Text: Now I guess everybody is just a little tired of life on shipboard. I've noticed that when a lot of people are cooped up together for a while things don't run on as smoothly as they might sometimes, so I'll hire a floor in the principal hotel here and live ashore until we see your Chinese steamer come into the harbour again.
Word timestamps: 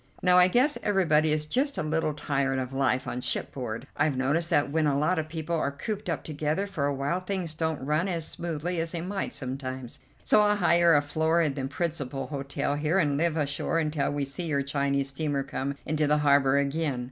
Now 0.23 0.39
I 0.39 0.47
guess 0.47 0.79
everybody 0.81 1.31
is 1.31 1.45
just 1.45 1.77
a 1.77 1.83
little 1.83 2.15
tired 2.15 2.57
of 2.57 2.73
life 2.73 3.07
on 3.07 3.21
shipboard. 3.21 3.85
I've 3.95 4.17
noticed 4.17 4.49
that 4.49 4.71
when 4.71 4.87
a 4.87 4.97
lot 4.97 5.19
of 5.19 5.27
people 5.29 5.55
are 5.55 5.69
cooped 5.71 6.09
up 6.09 6.23
together 6.23 6.65
for 6.65 6.87
a 6.87 6.93
while 6.95 7.19
things 7.19 7.53
don't 7.53 7.79
run 7.85 8.07
on 8.09 8.15
as 8.15 8.25
smoothly 8.27 8.79
as 8.79 8.93
they 8.93 9.01
might 9.01 9.31
sometimes, 9.31 9.99
so 10.23 10.41
I'll 10.41 10.55
hire 10.55 10.95
a 10.95 11.03
floor 11.03 11.39
in 11.39 11.53
the 11.53 11.65
principal 11.67 12.25
hotel 12.25 12.73
here 12.73 12.97
and 12.97 13.15
live 13.15 13.37
ashore 13.37 13.77
until 13.77 14.09
we 14.09 14.25
see 14.25 14.47
your 14.47 14.63
Chinese 14.63 15.09
steamer 15.09 15.43
come 15.43 15.75
into 15.85 16.07
the 16.07 16.17
harbour 16.17 16.57
again. 16.57 16.99